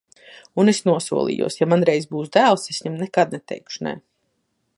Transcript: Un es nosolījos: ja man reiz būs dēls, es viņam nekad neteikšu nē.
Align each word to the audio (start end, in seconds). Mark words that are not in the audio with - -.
Un 0.61 0.71
es 0.73 0.79
nosolījos: 0.87 1.59
ja 1.61 1.67
man 1.75 1.85
reiz 1.91 2.09
būs 2.15 2.33
dēls, 2.39 2.67
es 2.75 2.83
viņam 2.87 2.97
nekad 3.05 3.37
neteikšu 3.37 3.89
nē. 3.91 3.99